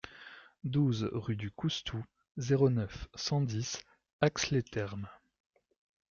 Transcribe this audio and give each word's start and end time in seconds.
douze 0.63 1.07
rue 1.13 1.35
du 1.35 1.51
Coustou, 1.51 2.03
zéro 2.37 2.71
neuf, 2.71 3.07
cent 3.13 3.39
dix, 3.39 3.83
Ax-les-Thermes 4.19 5.07